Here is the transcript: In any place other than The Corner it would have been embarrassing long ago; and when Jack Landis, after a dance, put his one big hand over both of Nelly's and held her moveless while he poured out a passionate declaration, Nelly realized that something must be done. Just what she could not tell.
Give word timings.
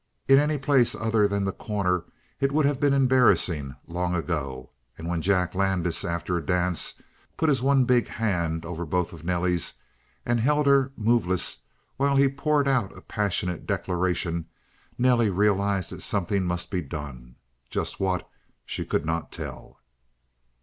In 0.27 0.39
any 0.39 0.57
place 0.57 0.95
other 0.95 1.27
than 1.27 1.43
The 1.45 1.51
Corner 1.51 2.05
it 2.39 2.51
would 2.51 2.65
have 2.65 2.79
been 2.79 2.91
embarrassing 2.91 3.75
long 3.85 4.15
ago; 4.15 4.71
and 4.97 5.07
when 5.07 5.21
Jack 5.21 5.53
Landis, 5.53 6.03
after 6.03 6.35
a 6.35 6.43
dance, 6.43 6.99
put 7.37 7.49
his 7.49 7.61
one 7.61 7.85
big 7.85 8.07
hand 8.07 8.65
over 8.65 8.83
both 8.83 9.13
of 9.13 9.23
Nelly's 9.23 9.73
and 10.25 10.39
held 10.39 10.65
her 10.65 10.91
moveless 10.97 11.59
while 11.97 12.15
he 12.15 12.27
poured 12.27 12.67
out 12.67 12.97
a 12.97 13.01
passionate 13.01 13.67
declaration, 13.67 14.47
Nelly 14.97 15.29
realized 15.29 15.91
that 15.91 16.01
something 16.01 16.45
must 16.45 16.71
be 16.71 16.81
done. 16.81 17.35
Just 17.69 17.99
what 17.99 18.27
she 18.65 18.83
could 18.83 19.05
not 19.05 19.31
tell. 19.31 19.79